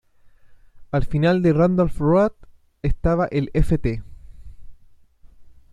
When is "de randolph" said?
1.43-1.99